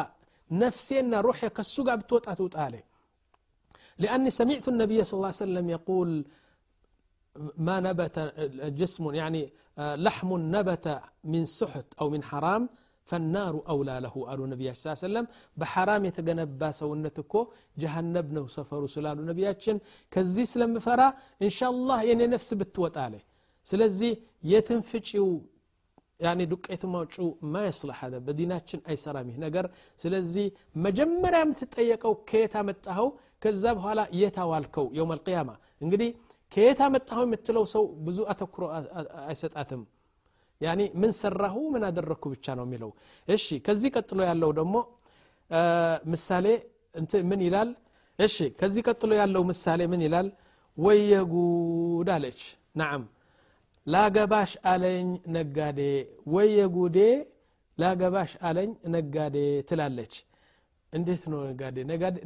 [0.50, 2.76] ነፍሴና ሩሕ ከሱ ጋር ብትወጣ ትውጣ አለ
[4.02, 6.10] لأني سمعت النبي صلى الله عليه وسلم يقول
[7.66, 8.16] ما نبت
[8.80, 9.42] جسم يعني
[10.06, 10.86] لحم نبت
[11.32, 12.62] من سحت أو من حرام
[13.08, 15.26] فالنار أولى له قالوا النبي صلى الله عليه وسلم
[15.60, 17.40] بحرام يتجنبا سونتكو
[17.82, 19.76] جهنم ነው ሰፈሩ ስላሉ ነቢያችን
[20.14, 21.00] ከዚህ ስለምፈራ
[21.46, 23.14] ኢንሻአላህ የኔ ነፍስ ብትወጣ አለ
[23.66, 24.12] ስለዚህ
[24.52, 25.28] የትንፍጪው
[26.19, 29.65] ያኒ ዱቄት ማውጪው ማይስላሕ ሀደ በዲናችን አይሰራም ይህ ነገር።
[29.99, 30.45] ስለዚህ
[30.85, 33.07] መጀመሪያ የምትጠየቀው ከየት አመጣኸው
[33.43, 34.85] ከዛ በኋላ የት አዋልከው?
[34.97, 35.49] የውም አልቅያማ
[35.81, 36.09] እንግዲህ
[36.51, 38.63] ከየት አመጣኸው የምትለው ሰው ብዙ አተኩሮ
[39.27, 39.81] አይሰጣትም።
[40.61, 42.91] ያኒ ምን ሰራሁ ምን አደረግኩ ብቻ ነው የሚለው።
[43.27, 44.75] እሺ ከዚህ ቀጥሎ ያለው ደግሞ
[46.11, 46.45] ምሳሌ
[47.29, 47.69] ምን ይላል?
[48.19, 50.27] እሺ ከዚህ ቀጥሎ ያለው ምሳሌ ምን ይላል?
[50.77, 52.41] ወየጉድ አለች።
[52.79, 53.03] ናዓም
[53.87, 55.79] ላገባሽ አለኝ ነጋዴ
[56.27, 56.97] ወይ የጉዴ
[57.77, 59.35] ላገባሽ አለኝ ነጋዴ
[59.69, 60.13] ትላለች።
[60.93, 61.77] እንዴት ነው ነጋዴ?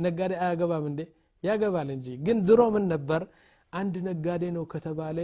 [0.05, 1.01] ነጋዴ አያገባም እንዴ?
[1.43, 3.21] ያገባል እንጂ። ግን ድሮ ምን ነበር?
[3.73, 5.17] አንድ ነጋዴ ነው ከተባለ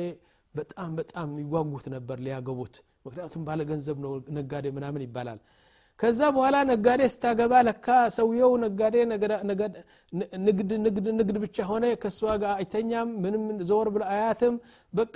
[0.55, 5.39] በጣም በጣም ይጓጉት ነበር ሊያገቡት። ምክንያቱም ባለ ገንዘብ ነው ነጋዴ ምናምን ይባላል
[5.99, 8.95] ከዛ በኋላ ነጋዴ ስታገባ ለካ ሰውየው ነጋዴ
[9.49, 9.71] ንግድ
[10.47, 10.71] ንግድ
[11.19, 14.55] ንግድ ብቻ ሆነ። ከእሷ ጋር አይተኛም ምንም ዘወር ብሎ አያትም።
[14.93, 15.15] በቃ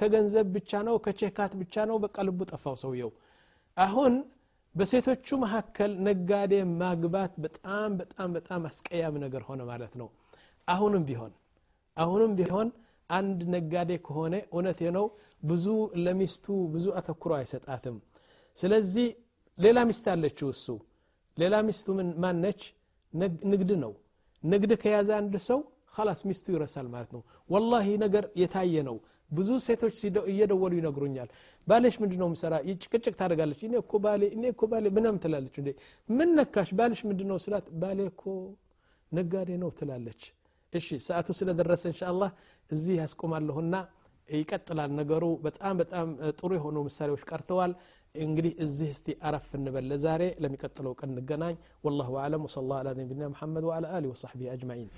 [0.00, 3.10] ከገንዘብ ብቻ ነው ከቼካት ብቻ ነው። በቃ ልቡ ጠፋው ሰውየው።
[3.76, 4.14] አሁን
[4.74, 10.08] በሴቶቹ መካከል ነጋዴ ማግባት በጣም በጣም በጣም አስቀያም ነገር ሆነ ማለት ነው።
[10.68, 11.32] አሁንም ቢሆን
[11.96, 12.68] አሁንም ቢሆን
[13.10, 15.06] አንድ ነጋዴ ከሆነ እውነት ነው
[15.42, 15.66] ብዙ
[16.04, 17.96] ለሚስቱ ብዙ አተኩሮ አይሰጣትም።
[18.58, 19.08] ስለዚህ
[19.58, 20.66] ሌላ ሚስት አለችው እሱ።
[21.36, 21.86] ሌላ ሚስቱ
[22.24, 22.62] ማነች
[23.52, 23.92] ንግድ ነው።
[24.44, 25.60] ንግድ ከያዘ አንድ ሰው
[26.00, 28.96] ላስ ሚስቱ ይረሳል ማለት ነው። ወላሂ ነገር የታየ ነው።
[29.30, 29.96] ብዙ ሴቶች
[30.32, 31.28] እየደወሉ ይነግሩኛል።
[31.66, 35.68] ባሌሽ ምንድ ነው ምሰራ ጭቅጭቅ ታደርጋለች። እኔ እኮ ባሌ እኔ እኮ ባሌ ምናም ትላለች እንዴ?
[36.08, 36.68] ምን ነካሽ?
[36.78, 38.22] ባልሽ ምንድ ነው ስላት ባሌ እኮ
[39.12, 40.22] ነጋዴ ነው ትላለች።
[40.72, 42.02] እሺ ሰዓቱ ስለደረሰ እንሻ
[42.70, 43.74] እዚህ ያስቆማለሁና
[44.28, 46.06] ይቀጥላል። ነገሩ በጣም በጣም
[46.38, 47.72] ጥሩ የሆኑ ምሳሌዎች ቀርተዋል
[48.15, 53.65] እንግዲህ እዚህ እስቲ አረፍ እንበል ለዛሬ ለሚቀጥለው ቀን እንገናኝ ወላሁ አለም ወሰላ አላ ነቢና መሐመድ
[53.69, 54.89] ወአላ አሊ ወሳሕቢ አጅማዒን